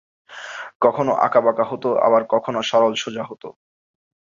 কখনো 0.81 1.11
আঁকাবাঁকা 1.25 1.65
হত 1.71 1.83
আবার 2.07 2.21
কখনো 2.33 2.59
সরল 2.69 2.93
সোজা 2.95 3.23
হত। 3.23 3.43